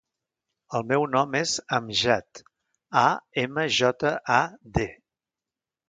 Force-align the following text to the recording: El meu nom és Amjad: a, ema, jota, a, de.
El 0.79 0.87
meu 0.91 1.05
nom 1.15 1.37
és 1.41 1.53
Amjad: 1.79 2.43
a, 3.05 3.05
ema, 3.45 3.67
jota, 3.79 4.19
a, 4.41 4.41
de. 4.81 4.93